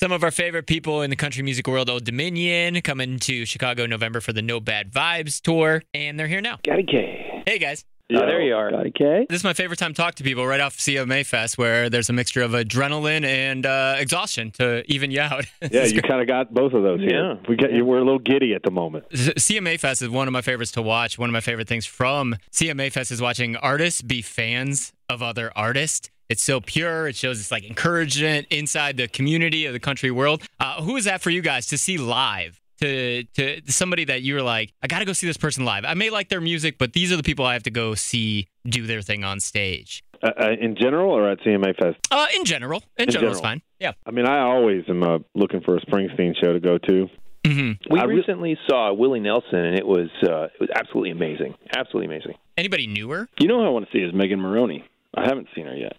Some 0.00 0.12
of 0.12 0.24
our 0.24 0.30
favorite 0.30 0.66
people 0.66 1.02
in 1.02 1.10
the 1.10 1.16
country 1.16 1.42
music 1.42 1.68
world, 1.68 1.90
Old 1.90 2.04
Dominion, 2.04 2.80
coming 2.80 3.18
to 3.18 3.44
Chicago 3.44 3.84
in 3.84 3.90
November 3.90 4.22
for 4.22 4.32
the 4.32 4.40
No 4.40 4.58
Bad 4.58 4.90
Vibes 4.90 5.42
tour, 5.42 5.82
and 5.92 6.18
they're 6.18 6.26
here 6.26 6.40
now. 6.40 6.58
Got 6.64 6.86
K. 6.86 7.42
Hey 7.46 7.58
guys. 7.58 7.84
Oh, 8.10 8.20
there 8.20 8.40
you 8.40 8.54
are. 8.54 8.70
Scotty 8.70 8.92
Kay. 8.92 9.26
This 9.28 9.40
is 9.40 9.44
my 9.44 9.52
favorite 9.52 9.78
time 9.78 9.92
to 9.92 10.00
talk 10.00 10.14
to 10.14 10.24
people 10.24 10.46
right 10.46 10.58
off 10.58 10.78
CMA 10.78 11.26
Fest, 11.26 11.58
where 11.58 11.90
there's 11.90 12.08
a 12.08 12.14
mixture 12.14 12.40
of 12.40 12.52
adrenaline 12.52 13.26
and 13.26 13.66
uh, 13.66 13.96
exhaustion 13.98 14.52
to 14.52 14.90
even 14.90 15.10
you 15.10 15.20
out. 15.20 15.44
Yeah, 15.70 15.84
you 15.84 16.00
kind 16.00 16.22
of 16.22 16.26
got 16.26 16.54
both 16.54 16.72
of 16.72 16.82
those 16.82 17.00
here. 17.00 17.34
Yeah. 17.34 17.34
We 17.46 17.56
got 17.56 17.70
you. 17.70 17.84
We're 17.84 17.98
a 17.98 18.04
little 18.04 18.18
giddy 18.18 18.54
at 18.54 18.62
the 18.62 18.70
moment. 18.70 19.04
CMA 19.10 19.78
Fest 19.78 20.00
is 20.00 20.08
one 20.08 20.26
of 20.26 20.32
my 20.32 20.40
favorites 20.40 20.72
to 20.72 20.82
watch. 20.82 21.18
One 21.18 21.28
of 21.28 21.34
my 21.34 21.42
favorite 21.42 21.68
things 21.68 21.84
from 21.84 22.36
CMA 22.52 22.90
Fest 22.90 23.10
is 23.10 23.20
watching 23.20 23.54
artists 23.56 24.00
be 24.00 24.22
fans 24.22 24.94
of 25.10 25.22
other 25.22 25.52
artists. 25.54 26.08
It's 26.30 26.42
so 26.42 26.60
pure. 26.60 27.08
It 27.08 27.16
shows 27.16 27.38
this 27.38 27.50
like 27.50 27.64
encouragement 27.64 28.46
inside 28.50 28.96
the 28.96 29.08
community 29.08 29.66
of 29.66 29.72
the 29.74 29.80
country 29.80 30.10
world. 30.12 30.42
Uh, 30.60 30.80
who 30.80 30.96
is 30.96 31.04
that 31.04 31.20
for 31.20 31.28
you 31.30 31.42
guys 31.42 31.66
to 31.66 31.76
see 31.76 31.98
live? 31.98 32.58
To, 32.80 33.24
to 33.34 33.60
somebody 33.66 34.06
that 34.06 34.22
you're 34.22 34.40
like, 34.40 34.72
I 34.82 34.86
got 34.86 35.00
to 35.00 35.04
go 35.04 35.12
see 35.12 35.26
this 35.26 35.36
person 35.36 35.66
live. 35.66 35.84
I 35.84 35.92
may 35.92 36.08
like 36.08 36.30
their 36.30 36.40
music, 36.40 36.78
but 36.78 36.94
these 36.94 37.12
are 37.12 37.16
the 37.16 37.22
people 37.22 37.44
I 37.44 37.52
have 37.52 37.64
to 37.64 37.70
go 37.70 37.94
see 37.94 38.46
do 38.64 38.86
their 38.86 39.02
thing 39.02 39.22
on 39.22 39.38
stage. 39.40 40.02
Uh, 40.22 40.30
uh, 40.40 40.50
in 40.58 40.76
general, 40.76 41.10
or 41.10 41.28
at 41.28 41.40
CMA 41.40 41.76
Fest. 41.78 41.98
Uh, 42.10 42.26
in 42.34 42.46
general, 42.46 42.82
in, 42.96 43.04
In 43.04 43.10
general, 43.10 43.32
it's 43.32 43.40
general. 43.40 43.52
fine. 43.56 43.62
Yeah. 43.80 43.92
I 44.06 44.12
mean, 44.12 44.26
I 44.26 44.38
always 44.40 44.84
am 44.88 45.02
uh, 45.02 45.18
looking 45.34 45.60
for 45.60 45.76
a 45.76 45.80
Springsteen 45.82 46.32
show 46.42 46.54
to 46.54 46.60
go 46.60 46.78
to. 46.78 47.08
hmm 47.46 47.72
We 47.90 47.98
I 48.00 48.04
re- 48.04 48.14
recently 48.14 48.56
saw 48.68 48.94
Willie 48.94 49.20
Nelson, 49.20 49.58
and 49.58 49.76
it 49.78 49.86
was 49.86 50.08
uh, 50.22 50.44
it 50.44 50.60
was 50.60 50.70
absolutely 50.74 51.10
amazing. 51.10 51.54
Absolutely 51.76 52.06
amazing. 52.14 52.34
Anybody 52.56 52.86
newer? 52.86 53.28
You 53.40 53.48
know 53.48 53.58
who 53.60 53.66
I 53.66 53.70
want 53.70 53.90
to 53.90 53.92
see 53.92 54.02
is 54.02 54.14
Megan 54.14 54.40
Moroney. 54.40 54.84
I 55.14 55.22
haven't 55.28 55.48
seen 55.54 55.66
her 55.66 55.76
yet. 55.76 55.96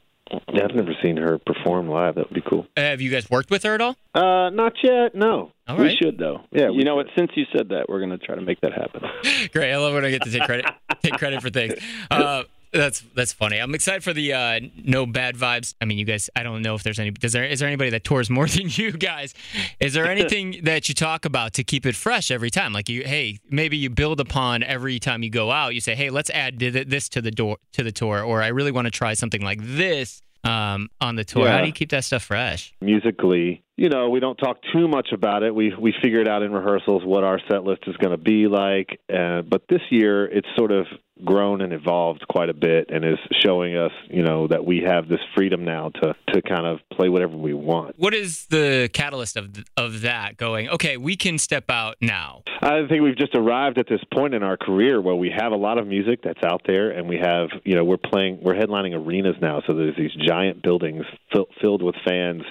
Yeah, 0.53 0.65
I've 0.65 0.75
never 0.75 0.93
seen 1.01 1.17
her 1.17 1.37
perform 1.37 1.89
live. 1.89 2.15
That 2.15 2.29
would 2.29 2.35
be 2.35 2.47
cool. 2.47 2.67
Uh, 2.77 2.81
have 2.81 3.01
you 3.01 3.09
guys 3.09 3.29
worked 3.29 3.49
with 3.49 3.63
her 3.63 3.73
at 3.73 3.81
all? 3.81 3.95
Uh, 4.13 4.49
not 4.49 4.73
yet. 4.83 5.15
No. 5.15 5.51
All 5.67 5.77
we 5.77 5.95
should 5.95 6.17
though. 6.17 6.41
Yeah, 6.51 6.69
we 6.69 6.79
you 6.79 6.83
know 6.83 6.95
what? 6.95 7.07
Since 7.17 7.31
you 7.35 7.45
said 7.55 7.69
that, 7.69 7.87
we're 7.87 7.99
going 7.99 8.11
to 8.11 8.17
try 8.17 8.35
to 8.35 8.41
make 8.41 8.59
that 8.61 8.73
happen. 8.73 9.03
Great. 9.53 9.71
I 9.71 9.77
love 9.77 9.93
when 9.93 10.03
I 10.05 10.09
get 10.09 10.23
to 10.23 10.31
take 10.31 10.43
credit 10.43 10.65
take 11.01 11.17
credit 11.17 11.41
for 11.41 11.49
things. 11.49 11.73
Uh, 12.09 12.43
that's 12.71 13.01
that's 13.15 13.33
funny. 13.33 13.57
I'm 13.57 13.75
excited 13.75 14.03
for 14.03 14.13
the 14.13 14.33
uh, 14.33 14.59
no 14.83 15.05
bad 15.05 15.35
vibes. 15.35 15.75
I 15.81 15.85
mean, 15.85 15.97
you 15.97 16.05
guys. 16.05 16.29
I 16.35 16.43
don't 16.43 16.61
know 16.61 16.75
if 16.75 16.83
there's 16.83 16.99
any. 16.99 17.11
Does 17.11 17.33
there 17.33 17.43
is 17.43 17.59
there 17.59 17.67
anybody 17.67 17.89
that 17.91 18.03
tours 18.03 18.29
more 18.29 18.47
than 18.47 18.67
you 18.69 18.91
guys? 18.91 19.33
Is 19.79 19.93
there 19.93 20.05
anything 20.05 20.59
that 20.63 20.87
you 20.87 20.95
talk 20.95 21.25
about 21.25 21.53
to 21.53 21.63
keep 21.63 21.85
it 21.85 21.95
fresh 21.95 22.31
every 22.31 22.49
time? 22.49 22.73
Like 22.73 22.89
you, 22.89 23.03
hey, 23.03 23.39
maybe 23.49 23.77
you 23.77 23.89
build 23.89 24.19
upon 24.19 24.63
every 24.63 24.99
time 24.99 25.23
you 25.23 25.29
go 25.29 25.51
out. 25.51 25.73
You 25.73 25.81
say, 25.81 25.95
hey, 25.95 26.09
let's 26.09 26.29
add 26.29 26.59
this 26.59 27.09
to 27.09 27.21
the 27.21 27.31
door 27.31 27.57
to 27.73 27.83
the 27.83 27.91
tour, 27.91 28.23
or 28.23 28.41
I 28.41 28.47
really 28.47 28.71
want 28.71 28.85
to 28.85 28.91
try 28.91 29.13
something 29.13 29.41
like 29.41 29.59
this 29.61 30.21
um, 30.43 30.89
on 30.99 31.15
the 31.15 31.23
tour. 31.23 31.45
Yeah. 31.45 31.53
How 31.53 31.61
do 31.61 31.67
you 31.67 31.73
keep 31.73 31.89
that 31.91 32.03
stuff 32.03 32.23
fresh? 32.23 32.73
musically, 32.81 33.63
you 33.77 33.89
know, 33.89 34.09
we 34.09 34.19
don't 34.19 34.37
talk 34.37 34.57
too 34.73 34.87
much 34.87 35.09
about 35.11 35.43
it. 35.43 35.53
We 35.53 35.73
we 35.79 35.93
figured 36.01 36.27
out 36.27 36.43
in 36.43 36.51
rehearsals 36.51 37.03
what 37.05 37.23
our 37.23 37.39
set 37.49 37.63
list 37.63 37.83
is 37.87 37.95
going 37.97 38.11
to 38.11 38.23
be 38.23 38.47
like, 38.47 38.99
uh, 39.13 39.41
but 39.41 39.63
this 39.69 39.81
year 39.89 40.25
it's 40.25 40.47
sort 40.57 40.71
of 40.71 40.85
grown 41.23 41.61
and 41.61 41.73
evolved 41.73 42.25
quite 42.29 42.49
a 42.49 42.53
bit, 42.53 42.89
and 42.89 43.05
is 43.05 43.19
showing 43.43 43.77
us, 43.77 43.91
you 44.09 44.23
know, 44.23 44.47
that 44.47 44.65
we 44.65 44.83
have 44.85 45.07
this 45.07 45.19
freedom 45.35 45.63
now 45.65 45.89
to 45.89 46.15
to 46.33 46.41
kind 46.41 46.65
of 46.65 46.79
play 46.91 47.09
whatever 47.09 47.35
we 47.35 47.53
want. 47.53 47.97
What 47.97 48.13
is 48.13 48.45
the 48.47 48.89
catalyst 48.93 49.37
of 49.37 49.49
of 49.77 50.01
that? 50.01 50.37
Going, 50.37 50.69
okay, 50.69 50.97
we 50.97 51.15
can 51.15 51.37
step 51.37 51.69
out 51.69 51.95
now. 52.01 52.43
I 52.61 52.87
think 52.87 53.01
we've 53.01 53.17
just 53.17 53.35
arrived 53.35 53.77
at 53.77 53.87
this 53.87 54.01
point 54.13 54.33
in 54.33 54.43
our 54.43 54.57
career 54.57 55.01
where 55.01 55.15
we 55.15 55.31
have 55.35 55.51
a 55.51 55.55
lot 55.55 55.77
of 55.77 55.87
music 55.87 56.19
that's 56.23 56.43
out 56.43 56.61
there, 56.65 56.91
and 56.91 57.09
we 57.09 57.17
have, 57.17 57.49
you 57.63 57.75
know, 57.75 57.83
we're 57.83 57.97
playing, 57.97 58.39
we're 58.41 58.53
headlining 58.53 58.93
arenas 58.93 59.35
now. 59.41 59.61
So 59.67 59.73
there's 59.73 59.95
these 59.97 60.13
giant 60.27 60.61
buildings 60.61 61.05
fill, 61.31 61.47
filled 61.59 61.81
with 61.81 61.95
fans, 62.05 62.43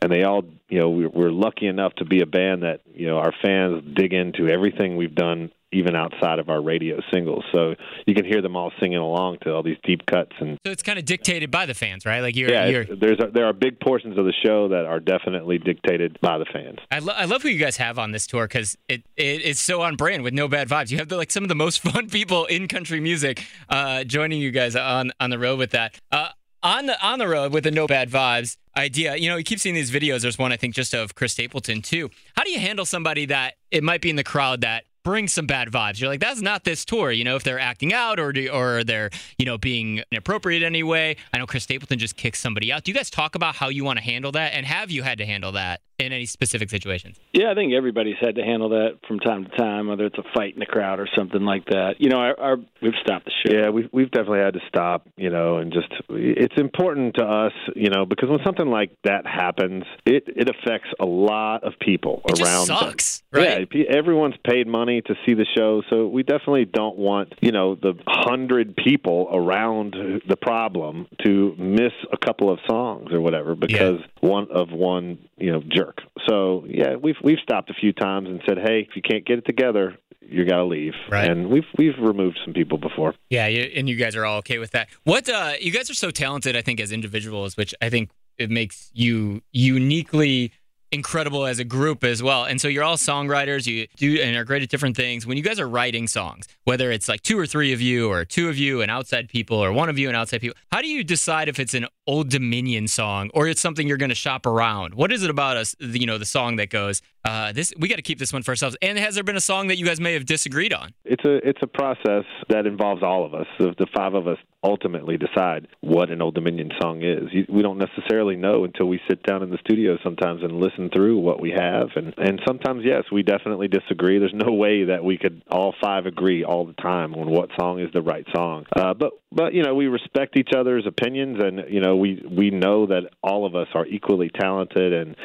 and 0.00 0.12
they 0.12 0.22
all, 0.22 0.42
you 0.68 0.78
know, 0.78 0.90
we're, 0.90 1.08
we're 1.08 1.30
lucky 1.32 1.66
enough 1.66 1.94
to 1.96 2.04
be 2.04 2.20
a 2.20 2.26
band 2.26 2.62
that, 2.62 2.80
you 2.94 3.06
know, 3.06 3.18
our 3.18 3.32
fans 3.42 3.82
dig 3.96 4.12
into 4.12 4.48
everything 4.48 4.96
we've 4.96 5.14
done, 5.14 5.50
even 5.72 5.94
outside 5.94 6.38
of 6.38 6.48
our 6.48 6.62
radio 6.62 7.00
singles. 7.12 7.44
So 7.52 7.74
you 8.06 8.14
can 8.14 8.24
hear 8.24 8.40
them 8.40 8.56
all 8.56 8.72
singing 8.80 8.98
along 8.98 9.38
to 9.42 9.54
all 9.54 9.62
these 9.62 9.76
deep 9.84 10.06
cuts 10.06 10.32
and. 10.40 10.58
So 10.66 10.72
it's 10.72 10.82
kind 10.82 10.98
of 10.98 11.04
dictated 11.04 11.50
by 11.50 11.66
the 11.66 11.74
fans, 11.74 12.06
right? 12.06 12.20
Like 12.20 12.36
you're, 12.36 12.50
Yeah, 12.50 12.66
you're 12.66 12.84
there's 12.84 13.20
a, 13.20 13.30
there 13.32 13.46
are 13.46 13.52
big 13.52 13.78
portions 13.80 14.18
of 14.18 14.24
the 14.24 14.32
show 14.44 14.68
that 14.68 14.86
are 14.86 15.00
definitely 15.00 15.58
dictated 15.58 16.18
by 16.20 16.38
the 16.38 16.46
fans. 16.46 16.78
I, 16.90 17.00
lo- 17.00 17.14
I 17.14 17.26
love 17.26 17.42
who 17.42 17.48
you 17.48 17.58
guys 17.58 17.76
have 17.76 17.98
on 17.98 18.12
this 18.12 18.26
tour 18.26 18.46
because 18.46 18.76
it, 18.88 19.02
it 19.16 19.42
it's 19.44 19.60
so 19.60 19.82
on 19.82 19.96
brand 19.96 20.22
with 20.22 20.34
no 20.34 20.48
bad 20.48 20.68
vibes. 20.68 20.90
You 20.90 20.98
have 20.98 21.08
the, 21.08 21.16
like 21.16 21.30
some 21.30 21.44
of 21.44 21.48
the 21.48 21.54
most 21.54 21.80
fun 21.82 22.08
people 22.08 22.46
in 22.46 22.68
country 22.68 23.00
music 23.00 23.44
uh, 23.68 24.04
joining 24.04 24.40
you 24.40 24.50
guys 24.50 24.76
on 24.76 25.12
on 25.20 25.30
the 25.30 25.38
road 25.38 25.58
with 25.58 25.70
that. 25.72 25.98
Uh, 26.10 26.28
on 26.62 26.86
the 26.86 27.06
on 27.06 27.18
the 27.18 27.28
road 27.28 27.52
with 27.52 27.64
the 27.64 27.70
no 27.70 27.86
bad 27.86 28.10
vibes 28.10 28.56
idea, 28.76 29.16
you 29.16 29.28
know, 29.28 29.36
you 29.36 29.44
keep 29.44 29.60
seeing 29.60 29.74
these 29.74 29.90
videos. 29.90 30.22
There's 30.22 30.38
one 30.38 30.52
I 30.52 30.56
think 30.56 30.74
just 30.74 30.94
of 30.94 31.14
Chris 31.14 31.32
Stapleton 31.32 31.82
too. 31.82 32.10
How 32.36 32.44
do 32.44 32.50
you 32.50 32.58
handle 32.58 32.84
somebody 32.84 33.26
that 33.26 33.54
it 33.70 33.84
might 33.84 34.00
be 34.00 34.10
in 34.10 34.16
the 34.16 34.24
crowd 34.24 34.62
that 34.62 34.84
brings 35.04 35.32
some 35.32 35.46
bad 35.46 35.68
vibes? 35.68 36.00
You're 36.00 36.10
like, 36.10 36.20
that's 36.20 36.40
not 36.40 36.64
this 36.64 36.84
tour. 36.84 37.10
You 37.12 37.24
know, 37.24 37.36
if 37.36 37.44
they're 37.44 37.58
acting 37.60 37.92
out 37.92 38.18
or 38.18 38.32
do, 38.32 38.48
or 38.48 38.84
they're 38.84 39.10
you 39.38 39.46
know 39.46 39.58
being 39.58 40.02
inappropriate 40.12 40.62
anyway. 40.62 41.16
I 41.32 41.38
know 41.38 41.46
Chris 41.46 41.64
Stapleton 41.64 41.98
just 41.98 42.16
kicked 42.16 42.36
somebody 42.38 42.72
out. 42.72 42.84
Do 42.84 42.90
you 42.90 42.96
guys 42.96 43.10
talk 43.10 43.34
about 43.34 43.56
how 43.56 43.68
you 43.68 43.84
want 43.84 43.98
to 43.98 44.04
handle 44.04 44.32
that, 44.32 44.52
and 44.54 44.66
have 44.66 44.90
you 44.90 45.02
had 45.02 45.18
to 45.18 45.26
handle 45.26 45.52
that 45.52 45.80
in 45.98 46.12
any 46.12 46.26
specific 46.26 46.70
situations? 46.70 47.18
Yeah, 47.32 47.50
I 47.50 47.54
think 47.54 47.72
everybody's 47.72 48.16
had 48.20 48.36
to 48.36 48.42
handle 48.42 48.68
that 48.70 48.98
from 49.08 49.18
time 49.18 49.44
to 49.44 49.50
time, 49.56 49.88
whether 49.88 50.06
it's 50.06 50.18
a 50.18 50.22
fight 50.34 50.54
in 50.54 50.60
the 50.60 50.66
crowd 50.66 51.00
or 51.00 51.08
something 51.16 51.42
like 51.42 51.64
that. 51.66 51.94
You 51.98 52.08
know, 52.10 52.18
our, 52.18 52.38
our 52.40 52.56
we've 52.80 52.92
stopped 53.02 53.24
the 53.26 53.32
show. 53.50 53.56
Yeah, 53.58 53.70
we've 53.70 53.88
we've 53.92 54.10
definitely 54.10 54.40
had 54.40 54.54
to 54.54 54.60
stop, 54.68 55.08
you 55.16 55.30
know, 55.30 55.56
and 55.58 55.72
just 55.72 55.88
it's 56.10 56.54
important 56.56 57.16
to 57.16 57.24
us, 57.24 57.52
you 57.74 57.90
know, 57.90 58.04
because 58.06 58.28
when 58.28 58.38
something 58.44 58.68
like 58.68 58.90
that 59.04 59.26
happens, 59.26 59.84
it 60.06 60.24
it 60.28 60.48
affects 60.48 60.88
a 61.00 61.04
lot 61.06 61.64
of 61.64 61.72
people 61.80 62.22
It 62.28 62.40
around. 62.40 62.66
just 62.66 62.80
sucks, 62.80 63.22
right? 63.32 63.66
Yeah, 63.72 63.84
everyone's 63.90 64.36
paid 64.48 64.66
money 64.66 64.87
to 64.88 65.14
see 65.24 65.34
the 65.34 65.46
show, 65.56 65.82
so 65.90 66.06
we 66.06 66.22
definitely 66.22 66.64
don't 66.64 66.96
want, 66.96 67.34
you 67.40 67.52
know, 67.52 67.74
the 67.74 67.94
hundred 68.06 68.76
people 68.76 69.28
around 69.32 69.94
the 70.28 70.36
problem 70.36 71.06
to 71.24 71.54
miss 71.58 71.92
a 72.12 72.16
couple 72.16 72.50
of 72.50 72.58
songs 72.68 73.12
or 73.12 73.20
whatever 73.20 73.54
because 73.54 74.00
one 74.20 74.48
of 74.50 74.70
one, 74.70 75.18
you 75.36 75.52
know, 75.52 75.62
jerk. 75.68 75.98
So 76.28 76.64
yeah, 76.66 76.96
we've 76.96 77.16
we've 77.22 77.38
stopped 77.42 77.70
a 77.70 77.74
few 77.74 77.92
times 77.92 78.28
and 78.28 78.40
said, 78.46 78.58
hey, 78.58 78.86
if 78.88 78.96
you 78.96 79.02
can't 79.02 79.24
get 79.24 79.38
it 79.38 79.46
together, 79.46 79.96
you 80.20 80.44
got 80.44 80.56
to 80.56 80.64
leave. 80.64 80.94
Right. 81.10 81.30
And 81.30 81.48
we've 81.48 81.66
we've 81.76 81.98
removed 81.98 82.38
some 82.44 82.54
people 82.54 82.78
before. 82.78 83.14
Yeah, 83.30 83.46
and 83.46 83.88
you 83.88 83.96
guys 83.96 84.16
are 84.16 84.24
all 84.24 84.38
okay 84.38 84.58
with 84.58 84.72
that. 84.72 84.88
What 85.04 85.28
uh, 85.28 85.52
you 85.60 85.72
guys 85.72 85.90
are 85.90 85.94
so 85.94 86.10
talented, 86.10 86.56
I 86.56 86.62
think, 86.62 86.80
as 86.80 86.92
individuals, 86.92 87.56
which 87.56 87.74
I 87.80 87.88
think 87.88 88.10
it 88.36 88.50
makes 88.50 88.90
you 88.94 89.42
uniquely 89.52 90.52
incredible 90.90 91.46
as 91.46 91.58
a 91.58 91.64
group 91.64 92.04
as 92.04 92.22
well. 92.22 92.44
And 92.44 92.60
so 92.60 92.68
you're 92.68 92.84
all 92.84 92.96
songwriters, 92.96 93.66
you 93.66 93.86
do 93.96 94.20
and 94.20 94.36
are 94.36 94.44
great 94.44 94.62
at 94.62 94.68
different 94.68 94.96
things. 94.96 95.26
When 95.26 95.36
you 95.36 95.42
guys 95.42 95.60
are 95.60 95.68
writing 95.68 96.06
songs, 96.06 96.48
whether 96.64 96.90
it's 96.90 97.08
like 97.08 97.22
two 97.22 97.38
or 97.38 97.46
three 97.46 97.72
of 97.72 97.80
you, 97.80 98.10
or 98.10 98.24
two 98.24 98.48
of 98.48 98.56
you 98.56 98.80
and 98.80 98.90
outside 98.90 99.28
people, 99.28 99.58
or 99.58 99.72
one 99.72 99.88
of 99.88 99.98
you 99.98 100.08
and 100.08 100.16
outside 100.16 100.40
people, 100.40 100.56
how 100.72 100.80
do 100.80 100.88
you 100.88 101.04
decide 101.04 101.48
if 101.48 101.58
it's 101.58 101.74
an 101.74 101.86
Old 102.08 102.30
Dominion 102.30 102.88
song 102.88 103.30
or 103.34 103.46
it's 103.46 103.60
something 103.60 103.86
you're 103.86 103.98
going 103.98 104.08
to 104.08 104.14
shop 104.14 104.46
around? 104.46 104.94
What 104.94 105.12
is 105.12 105.22
it 105.22 105.28
about 105.28 105.58
us, 105.58 105.76
you 105.78 106.06
know, 106.06 106.16
the 106.16 106.24
song 106.24 106.56
that 106.56 106.70
goes, 106.70 107.02
uh, 107.24 107.52
this 107.52 107.74
we 107.78 107.86
got 107.88 107.96
to 107.96 108.02
keep 108.02 108.18
this 108.18 108.32
one 108.32 108.42
for 108.42 108.52
ourselves? 108.52 108.76
And 108.80 108.98
has 108.98 109.14
there 109.14 109.24
been 109.24 109.36
a 109.36 109.40
song 109.40 109.68
that 109.68 109.76
you 109.76 109.84
guys 109.84 110.00
may 110.00 110.14
have 110.14 110.24
disagreed 110.24 110.72
on? 110.72 110.94
It's 111.04 111.24
a 111.24 111.46
it's 111.46 111.60
a 111.62 111.66
process 111.66 112.24
that 112.48 112.66
involves 112.66 113.02
all 113.02 113.26
of 113.26 113.34
us. 113.34 113.46
The, 113.58 113.86
five 113.94 114.14
of 114.14 114.26
us 114.26 114.38
ultimately 114.62 115.16
decide 115.16 115.68
what 115.80 116.10
an 116.10 116.22
Old 116.22 116.34
Dominion 116.34 116.70
song 116.80 117.02
is. 117.02 117.28
We 117.48 117.62
don't 117.62 117.78
necessarily 117.78 118.36
know 118.36 118.64
until 118.64 118.86
we 118.86 119.00
sit 119.08 119.22
down 119.22 119.42
in 119.42 119.50
the 119.50 119.58
studio 119.58 119.98
sometimes 120.02 120.42
and 120.42 120.58
listen 120.58 120.90
through 120.94 121.18
what 121.18 121.40
we 121.40 121.50
have. 121.50 121.88
And 121.96 122.14
and 122.16 122.40
sometimes 122.46 122.82
yes, 122.84 123.04
we 123.12 123.22
definitely 123.22 123.68
disagree. 123.68 124.18
There's 124.18 124.32
no 124.34 124.52
way 124.52 124.84
that 124.84 125.04
we 125.04 125.18
could 125.18 125.42
all 125.50 125.74
five 125.80 126.06
agree 126.06 126.44
all 126.44 126.66
the 126.66 126.72
time 126.74 127.14
on 127.14 127.30
what 127.30 127.50
song 127.60 127.80
is 127.80 127.88
the 127.92 128.02
right 128.02 128.26
song. 128.34 128.64
Uh, 128.74 128.94
but 128.94 129.12
but 129.30 129.52
you 129.52 129.62
know 129.62 129.74
we 129.74 129.86
respect 129.86 130.36
each 130.38 130.50
other's 130.56 130.86
opinions, 130.86 131.38
and 131.42 131.64
you 131.68 131.80
know 131.80 131.96
we 131.98 132.22
we 132.28 132.50
know 132.50 132.86
that 132.86 133.10
all 133.22 133.44
of 133.46 133.54
us 133.54 133.68
are 133.74 133.86
equally 133.86 134.30
talented 134.30 134.92
and 134.92 135.16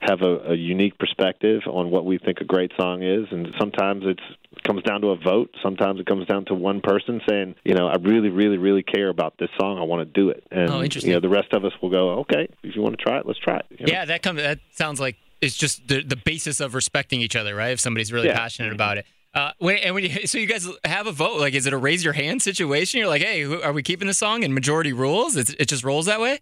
have 0.00 0.22
a, 0.22 0.52
a 0.52 0.54
unique 0.54 0.98
perspective 0.98 1.62
on 1.66 1.90
what 1.90 2.04
we 2.04 2.18
think 2.18 2.40
a 2.40 2.44
great 2.44 2.72
song 2.78 3.02
is. 3.02 3.26
And 3.30 3.54
sometimes 3.58 4.02
it's 4.06 4.22
comes 4.64 4.82
down 4.82 5.00
to 5.02 5.08
a 5.08 5.16
vote. 5.16 5.54
Sometimes 5.62 6.00
it 6.00 6.06
comes 6.06 6.26
down 6.26 6.44
to 6.46 6.54
one 6.54 6.80
person 6.80 7.20
saying, 7.28 7.54
you 7.64 7.74
know, 7.74 7.88
I 7.88 7.96
really, 7.96 8.28
really, 8.28 8.58
really 8.58 8.82
care 8.82 9.08
about 9.08 9.38
this 9.38 9.48
song. 9.58 9.78
I 9.78 9.82
want 9.82 10.00
to 10.06 10.20
do 10.20 10.28
it. 10.30 10.44
And 10.50 10.70
Oh, 10.70 10.82
interesting. 10.82 11.10
you 11.10 11.16
know, 11.16 11.20
the 11.20 11.28
rest 11.28 11.52
of 11.52 11.64
us 11.64 11.72
will 11.80 11.90
go, 11.90 12.10
okay, 12.20 12.48
if 12.62 12.76
you 12.76 12.82
want 12.82 12.98
to 12.98 13.02
try 13.02 13.18
it, 13.18 13.26
let's 13.26 13.38
try 13.38 13.56
it. 13.58 13.66
you 13.70 13.86
know? 13.86 13.92
Yeah, 13.92 14.04
that 14.04 14.22
comes. 14.22 14.40
That 14.40 14.60
sounds 14.72 15.00
like 15.00 15.16
it's 15.40 15.56
just 15.56 15.88
the 15.88 16.02
the 16.02 16.16
basis 16.16 16.60
of 16.60 16.74
respecting 16.74 17.20
each 17.20 17.36
other, 17.36 17.54
right? 17.54 17.70
If 17.72 17.80
somebody's 17.80 18.12
really 18.12 18.28
Yeah. 18.28 18.36
passionate 18.36 18.68
mm-hmm. 18.68 18.74
about 18.76 18.98
it. 18.98 19.06
Uh, 19.34 19.52
when, 19.58 19.76
and 19.78 19.94
when 19.94 20.04
you, 20.04 20.10
so 20.26 20.38
you 20.38 20.46
guys 20.46 20.68
have 20.84 21.06
a 21.06 21.12
vote, 21.12 21.40
like 21.40 21.54
is 21.54 21.66
it 21.66 21.72
a 21.72 21.78
raise 21.78 22.04
your 22.04 22.12
hand 22.12 22.42
situation? 22.42 22.98
You're 23.00 23.08
like, 23.08 23.22
hey, 23.22 23.42
who, 23.42 23.60
are 23.62 23.72
we 23.72 23.82
keeping 23.82 24.08
the 24.08 24.14
song? 24.14 24.44
And 24.44 24.54
majority 24.54 24.92
rules. 24.92 25.36
It's, 25.36 25.50
it 25.50 25.68
just 25.68 25.84
rolls 25.84 26.06
that 26.06 26.20
way. 26.20 26.40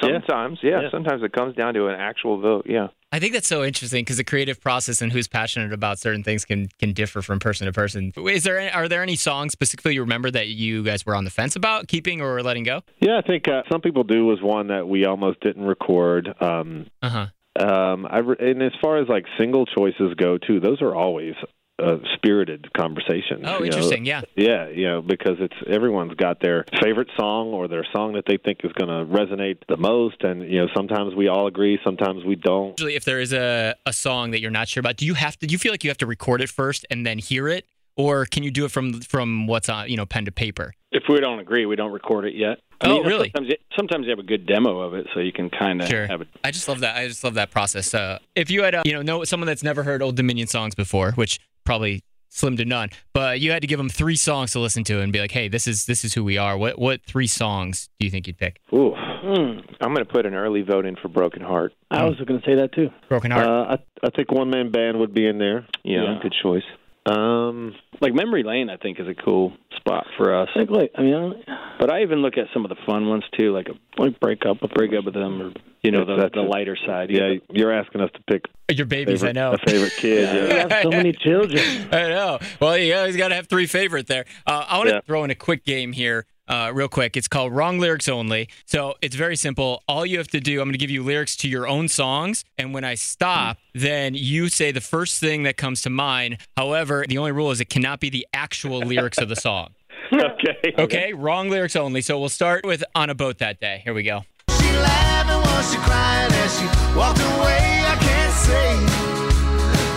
Sometimes, 0.00 0.58
yeah. 0.62 0.82
Yeah. 0.82 0.90
Sometimes 0.90 1.22
it 1.22 1.32
comes 1.32 1.54
down 1.54 1.74
to 1.74 1.86
an 1.88 1.94
actual 1.94 2.40
vote. 2.40 2.66
Yeah. 2.66 2.88
I 3.14 3.18
think 3.18 3.34
that's 3.34 3.46
so 3.46 3.62
interesting 3.62 4.02
because 4.02 4.16
the 4.16 4.24
creative 4.24 4.58
process 4.58 5.02
and 5.02 5.12
who's 5.12 5.28
passionate 5.28 5.70
about 5.70 5.98
certain 5.98 6.24
things 6.24 6.46
can 6.46 6.68
can 6.78 6.94
differ 6.94 7.20
from 7.20 7.38
person 7.40 7.66
to 7.66 7.72
person. 7.72 8.10
Is 8.16 8.42
there 8.42 8.58
any, 8.58 8.70
are 8.70 8.88
there 8.88 9.02
any 9.02 9.16
songs 9.16 9.52
specifically 9.52 9.92
you 9.92 10.00
remember 10.00 10.30
that 10.30 10.48
you 10.48 10.82
guys 10.82 11.04
were 11.04 11.14
on 11.14 11.24
the 11.24 11.30
fence 11.30 11.54
about 11.54 11.88
keeping 11.88 12.22
or 12.22 12.42
letting 12.42 12.62
go? 12.62 12.80
Yeah, 13.00 13.18
I 13.18 13.26
think 13.26 13.48
uh, 13.48 13.64
some 13.70 13.82
people 13.82 14.02
do 14.04 14.24
was 14.24 14.40
one 14.40 14.68
that 14.68 14.88
we 14.88 15.04
almost 15.04 15.40
didn't 15.40 15.64
record. 15.64 16.34
Um, 16.40 16.86
Uh 17.02 17.08
huh. 17.10 17.26
Um, 17.60 18.06
I 18.08 18.20
re- 18.20 18.36
and 18.40 18.62
as 18.62 18.72
far 18.80 18.96
as 18.96 19.08
like 19.08 19.26
single 19.38 19.66
choices 19.66 20.14
go 20.16 20.38
too, 20.38 20.58
those 20.58 20.80
are 20.80 20.94
always 20.94 21.34
uh, 21.82 21.98
spirited 22.14 22.72
conversation. 22.74 23.42
Oh, 23.44 23.54
you 23.54 23.70
know? 23.70 23.76
interesting. 23.76 24.04
Yeah. 24.04 24.22
Yeah, 24.36 24.68
you 24.68 24.84
know, 24.88 25.02
because 25.02 25.36
it's 25.40 25.54
everyone's 25.68 26.14
got 26.14 26.40
their 26.40 26.64
favorite 26.82 27.08
song 27.18 27.48
or 27.48 27.68
their 27.68 27.86
song 27.92 28.12
that 28.14 28.24
they 28.26 28.36
think 28.36 28.60
is 28.64 28.72
going 28.72 28.88
to 28.88 29.12
resonate 29.12 29.58
the 29.68 29.76
most, 29.76 30.22
and 30.22 30.42
you 30.50 30.60
know, 30.60 30.68
sometimes 30.74 31.14
we 31.14 31.28
all 31.28 31.46
agree, 31.46 31.78
sometimes 31.84 32.24
we 32.24 32.36
don't. 32.36 32.78
Usually, 32.78 32.94
if 32.94 33.04
there 33.04 33.20
is 33.20 33.32
a, 33.32 33.74
a 33.86 33.92
song 33.92 34.30
that 34.30 34.40
you're 34.40 34.50
not 34.50 34.68
sure 34.68 34.80
about, 34.80 34.96
do 34.96 35.06
you 35.06 35.14
have 35.14 35.38
to? 35.40 35.46
Do 35.46 35.52
you 35.52 35.58
feel 35.58 35.72
like 35.72 35.84
you 35.84 35.90
have 35.90 35.98
to 35.98 36.06
record 36.06 36.40
it 36.40 36.48
first 36.48 36.86
and 36.90 37.04
then 37.06 37.18
hear 37.18 37.48
it, 37.48 37.66
or 37.96 38.24
can 38.26 38.42
you 38.42 38.50
do 38.50 38.64
it 38.64 38.70
from 38.70 39.00
from 39.00 39.46
what's 39.46 39.68
on 39.68 39.88
you 39.88 39.96
know 39.96 40.06
pen 40.06 40.24
to 40.26 40.32
paper? 40.32 40.74
If 40.90 41.04
we 41.08 41.20
don't 41.20 41.38
agree, 41.40 41.64
we 41.66 41.74
don't 41.76 41.92
record 41.92 42.26
it 42.26 42.34
yet. 42.34 42.58
I 42.82 42.88
Oh, 42.88 42.94
mean, 42.96 43.06
really? 43.06 43.30
Sometimes 43.34 43.48
you, 43.48 43.56
sometimes 43.76 44.04
you 44.04 44.10
have 44.10 44.18
a 44.18 44.24
good 44.24 44.44
demo 44.44 44.80
of 44.80 44.92
it, 44.92 45.06
so 45.14 45.20
you 45.20 45.32
can 45.32 45.48
kind 45.48 45.80
of 45.80 45.88
Sure. 45.88 46.06
have 46.06 46.20
it. 46.20 46.28
I 46.44 46.50
just 46.50 46.68
love 46.68 46.80
that. 46.80 46.96
I 46.96 47.06
just 47.08 47.22
love 47.24 47.34
that 47.34 47.50
process. 47.50 47.94
Uh, 47.94 48.18
if 48.34 48.50
you 48.50 48.62
had, 48.64 48.74
uh, 48.74 48.82
you 48.84 48.92
know, 48.92 49.00
know 49.02 49.24
someone 49.24 49.46
that's 49.46 49.62
never 49.62 49.84
heard 49.84 50.02
Old 50.02 50.16
Dominion 50.16 50.48
songs 50.48 50.74
before, 50.74 51.12
which 51.12 51.38
probably 51.64 52.02
slim 52.28 52.56
to 52.56 52.64
none, 52.64 52.88
but 53.12 53.40
you 53.40 53.50
had 53.50 53.60
to 53.60 53.66
give 53.68 53.76
them 53.78 53.90
three 53.90 54.16
songs 54.16 54.52
to 54.52 54.58
listen 54.58 54.84
to 54.84 55.00
and 55.00 55.12
be 55.12 55.20
like, 55.20 55.32
hey, 55.32 55.48
this 55.48 55.66
is 55.66 55.84
this 55.86 56.04
is 56.04 56.14
who 56.14 56.24
we 56.24 56.38
are. 56.38 56.56
What 56.56 56.78
what 56.78 57.02
three 57.04 57.26
songs 57.26 57.88
do 58.00 58.06
you 58.06 58.10
think 58.10 58.26
you'd 58.26 58.38
pick? 58.38 58.60
Ooh, 58.72 58.94
Hmm. 59.22 59.60
I'm 59.80 59.94
going 59.94 60.04
to 60.04 60.12
put 60.12 60.26
an 60.26 60.34
early 60.34 60.62
vote 60.62 60.84
in 60.84 60.96
for 60.96 61.06
Broken 61.08 61.42
Heart. 61.42 61.74
I 61.92 62.04
was 62.06 62.16
going 62.26 62.40
to 62.40 62.44
say 62.44 62.56
that 62.56 62.72
too. 62.74 62.88
Broken 63.08 63.30
Heart. 63.30 63.46
Uh, 63.46 63.76
I, 63.76 64.06
I 64.06 64.10
think 64.10 64.32
one 64.32 64.50
man 64.50 64.72
band 64.72 64.98
would 64.98 65.14
be 65.14 65.26
in 65.28 65.38
there. 65.38 65.64
Yeah, 65.84 66.02
Yeah. 66.02 66.18
good 66.20 66.34
choice. 66.42 66.64
Um, 67.06 67.74
Like 68.00 68.14
Memory 68.14 68.42
Lane, 68.44 68.70
I 68.70 68.76
think 68.76 69.00
is 69.00 69.08
a 69.08 69.14
cool 69.14 69.52
spot 69.76 70.06
for 70.16 70.34
us. 70.34 70.48
I 70.54 70.58
think 70.60 70.70
like 70.70 70.92
I 70.96 71.02
mean, 71.02 71.14
I 71.48 71.76
But 71.78 71.90
I 71.90 72.02
even 72.02 72.20
look 72.22 72.38
at 72.38 72.46
some 72.54 72.64
of 72.64 72.68
the 72.68 72.76
fun 72.86 73.08
ones 73.08 73.24
too, 73.38 73.52
like 73.52 73.68
a 73.68 74.00
like 74.00 74.18
break 74.20 74.46
up 74.46 74.62
a 74.62 74.68
break 74.68 74.92
up 74.94 75.04
with 75.04 75.14
them, 75.14 75.42
or 75.42 75.52
you 75.82 75.90
know, 75.90 76.04
the, 76.04 76.30
the 76.32 76.42
lighter 76.42 76.76
side. 76.86 77.10
yeah, 77.10 77.34
you're 77.50 77.72
asking 77.72 78.02
us 78.02 78.10
to 78.14 78.20
pick 78.30 78.44
Your 78.70 78.86
babies, 78.86 79.22
favorite, 79.22 79.30
I 79.36 79.40
know. 79.40 79.52
a 79.54 79.58
favorite 79.70 79.96
kid. 79.96 80.32
we 80.48 80.54
Yeah. 80.54 80.68
have 80.68 80.82
so 80.84 80.90
many 80.90 81.12
children. 81.12 81.88
I 81.92 82.08
know. 82.08 82.38
Well, 82.60 82.78
you 82.78 82.94
always 82.94 83.16
got 83.16 83.28
to 83.28 83.34
have 83.34 83.48
three 83.48 83.66
favorite 83.66 84.06
there. 84.06 84.24
Uh, 84.46 84.64
I 84.68 84.76
want 84.78 84.90
to 84.90 84.94
Yeah. 84.96 85.00
throw 85.04 85.24
in 85.24 85.30
a 85.30 85.34
quick 85.34 85.64
game 85.64 85.92
here, 85.92 86.24
uh, 86.52 86.70
real 86.72 86.88
quick. 86.88 87.16
It's 87.16 87.28
called 87.28 87.52
Wrong 87.52 87.78
Lyrics 87.78 88.08
Only. 88.08 88.48
So 88.66 88.94
it's 89.00 89.16
very 89.16 89.36
simple. 89.36 89.82
All 89.88 90.04
you 90.04 90.18
have 90.18 90.28
to 90.28 90.40
do, 90.40 90.60
I'm 90.60 90.66
going 90.66 90.72
to 90.72 90.78
give 90.78 90.90
you 90.90 91.02
lyrics 91.02 91.34
to 91.38 91.48
your 91.48 91.66
own 91.66 91.88
songs, 91.88 92.44
and 92.58 92.74
when 92.74 92.84
I 92.84 92.94
stop, 92.94 93.56
then 93.74 94.14
you 94.14 94.48
say 94.48 94.70
the 94.70 94.82
first 94.82 95.18
thing 95.18 95.44
that 95.44 95.56
comes 95.56 95.80
to 95.82 95.90
mind. 95.90 96.36
However, 96.56 97.06
the 97.08 97.16
only 97.16 97.32
rule 97.32 97.50
is 97.50 97.60
it 97.60 97.70
cannot 97.70 98.00
be 98.00 98.10
the 98.10 98.26
actual 98.34 98.80
lyrics 98.80 99.18
of 99.18 99.30
the 99.30 99.36
song. 99.36 99.70
okay. 100.12 100.74
Okay, 100.78 101.12
wrong 101.14 101.48
lyrics 101.48 101.74
only. 101.74 102.02
So 102.02 102.20
we'll 102.20 102.28
start 102.28 102.66
with 102.66 102.84
On 102.94 103.08
a 103.08 103.14
Boat 103.14 103.38
That 103.38 103.58
Day. 103.58 103.80
Here 103.82 103.94
we 103.94 104.02
go. 104.02 104.24
She 104.50 104.70
laughing 104.72 105.40
while 105.40 105.62
she 105.62 105.76
crying 105.78 106.32
as 106.32 106.58
she 106.58 106.66
walked 106.94 107.20
away. 107.20 107.82
I 107.86 107.96
can't 107.98 108.34
say 108.34 108.76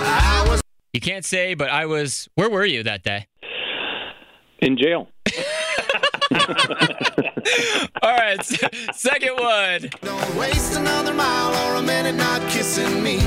I 0.08 0.46
was 0.48 0.62
You 0.94 1.02
can't 1.02 1.26
say, 1.26 1.54
but 1.54 1.70
I 1.70 1.86
was. 1.86 2.30
Where 2.36 2.50
were 2.50 2.66
you 2.66 2.84
that 2.84 3.04
day? 3.04 3.28
in 4.62 4.78
jail. 4.78 5.10
All 8.02 8.12
right, 8.12 8.44
second 8.94 9.38
one. 9.38 9.90
Don't 10.02 10.36
waste 10.36 10.78
another 10.78 11.14
mile 11.14 11.54
or 11.72 11.76
a 11.76 11.82
minute 11.82 12.16
not 12.16 12.42
kissing 12.50 13.02
me. 13.02 13.18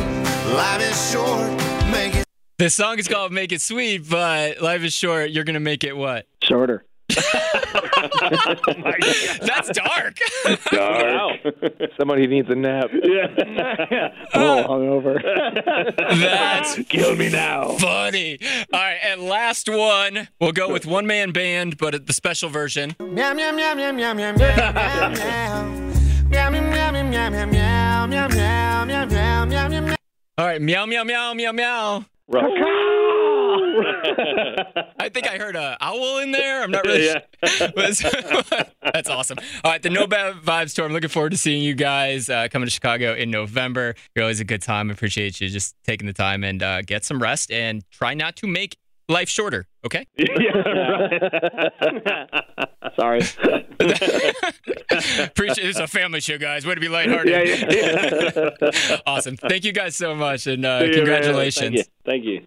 Life 0.53 0.83
is 0.83 1.11
short, 1.13 1.51
make 1.91 2.15
it. 2.15 2.25
The 2.59 2.71
song 2.71 2.99
is 2.99 3.07
called 3.09 3.33
Make 3.33 3.53
It 3.53 3.61
Sweet, 3.63 4.09
but 4.09 4.61
life 4.61 4.83
is 4.83 4.93
short. 4.93 5.31
You're 5.31 5.45
going 5.45 5.55
to 5.55 5.61
make 5.61 5.85
it 5.85 5.97
what? 5.97 6.27
Shorter. 6.43 6.85
That's 9.41 9.71
dark. 9.71 10.19
Wow. 10.73 11.31
Somebody 11.99 12.27
needs 12.27 12.49
a 12.51 12.55
nap. 12.55 12.91
A 12.93 14.39
little 14.39 14.65
hungover. 14.65 15.23
That's 16.21 16.79
Kill 16.89 17.17
me 17.17 17.29
now. 17.31 17.73
funny. 17.79 18.39
All 18.73 18.81
right, 18.81 18.99
and 19.05 19.23
last 19.23 19.69
one. 19.69 20.29
We'll 20.41 20.53
go 20.53 20.73
with 20.73 20.87
one 20.87 21.07
man 21.07 21.33
band, 21.33 21.77
but 21.79 22.07
the 22.07 22.13
special 22.13 22.49
version. 22.49 22.95
Meow, 23.01 23.35
meow, 23.35 23.53
meow, 23.53 23.75
meow, 23.75 23.93
meow, 23.93 24.13
meow, 24.15 24.33
meow, 24.33 24.73
meow, 24.73 25.11
meow. 25.11 25.65
Meow, 26.29 26.51
meow, 26.51 26.61
meow, 26.61 26.93
meow, 26.93 27.31
meow, 27.31 27.31
meow, 27.31 28.07
meow, 28.07 28.07
meow, 28.07 28.29
meow, 28.85 29.07
meow, 29.07 29.47
meow, 29.47 29.69
meow, 29.69 29.81
meow. 29.81 29.95
All 30.37 30.47
right, 30.47 30.61
meow, 30.61 30.87
meow, 30.87 31.05
meow, 31.05 31.35
meow, 31.35 31.53
meow. 31.53 32.05
I 35.01 35.09
think 35.09 35.29
I 35.31 35.39
heard 35.39 35.57
a 35.57 35.77
owl 35.81 36.19
in 36.19 36.31
there. 36.33 36.63
I'm 36.63 36.71
not 36.71 36.85
really 36.85 37.07
Yeah. 37.07 37.21
sure. 37.93 38.11
That's 38.93 39.09
awesome. 39.09 39.39
All 39.65 39.71
right, 39.73 39.83
the 39.83 39.91
No 39.91 40.07
Bad 40.07 40.37
Vibes 40.37 40.75
tour. 40.75 40.85
I'm 40.87 40.93
looking 40.93 41.09
forward 41.09 41.31
to 41.31 41.39
seeing 41.39 41.63
you 41.63 41.75
guys 41.75 42.29
uh, 42.29 42.49
coming 42.51 42.67
to 42.67 42.71
Chicago 42.71 43.15
in 43.15 43.31
November. 43.31 43.95
You're 44.15 44.25
always 44.25 44.41
a 44.41 44.45
good 44.45 44.63
time. 44.63 44.91
I 44.91 44.93
appreciate 44.93 45.41
you 45.41 45.49
just 45.49 45.75
taking 45.85 46.07
the 46.07 46.13
time 46.13 46.45
and 46.45 46.63
uh, 46.63 46.83
get 46.83 47.05
some 47.05 47.21
rest 47.23 47.51
and 47.51 47.83
try 47.91 48.15
not 48.15 48.37
to 48.37 48.47
make 48.47 48.77
life 49.09 49.29
shorter. 49.29 49.67
Okay. 49.87 50.07
Sorry. 52.99 53.21
Appreciate 55.21 55.69
it's 55.69 55.79
a 55.79 55.87
family 55.87 56.21
show, 56.21 56.37
guys. 56.39 56.67
Way 56.67 56.75
to 56.75 56.81
be 56.81 56.89
lighthearted. 56.89 57.33
Yeah. 57.71 58.97
awesome. 59.07 59.37
Thank 59.37 59.65
you 59.65 59.73
guys 59.73 59.97
so 59.97 60.15
much, 60.15 60.47
and 60.47 60.65
uh, 60.65 60.81
congratulations. 60.93 61.77
Thank 61.77 61.77
you. 61.77 61.85
Thank 62.05 62.25
you. 62.25 62.47